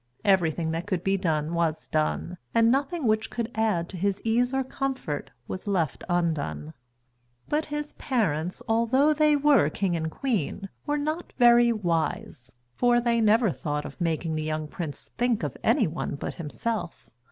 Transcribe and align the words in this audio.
Everything 0.25 0.71
that 0.71 0.87
could 0.87 1.03
be 1.03 1.15
done 1.15 1.53
was 1.53 1.87
done, 1.87 2.39
and 2.55 2.71
nothing 2.71 3.05
which 3.05 3.29
could 3.29 3.51
add 3.53 3.87
to 3.87 3.97
his 3.97 4.19
ease 4.25 4.51
or 4.51 4.63
comfort 4.63 5.29
was 5.47 5.67
left 5.67 6.03
undone. 6.09 6.73
But 7.47 7.65
his 7.65 7.93
parents, 7.93 8.63
although 8.67 9.13
they 9.13 9.35
were 9.35 9.69
king 9.69 9.95
and 9.95 10.09
queen, 10.09 10.69
were 10.87 10.97
not 10.97 11.33
very 11.37 11.71
wise, 11.71 12.55
for 12.73 12.99
they 12.99 13.21
never 13.21 13.51
thought 13.51 13.85
of 13.85 14.01
making 14.01 14.33
the 14.33 14.43
young 14.43 14.67
prince 14.67 15.11
think 15.19 15.43
of 15.43 15.55
anyone 15.63 16.15
but 16.15 16.33
himself. 16.33 17.11